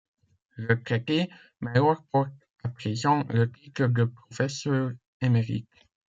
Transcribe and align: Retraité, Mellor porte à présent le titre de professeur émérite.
Retraité, 0.57 1.29
Mellor 1.59 2.01
porte 2.11 2.33
à 2.63 2.69
présent 2.69 3.23
le 3.29 3.51
titre 3.51 3.85
de 3.85 4.05
professeur 4.05 4.93
émérite. 5.21 5.69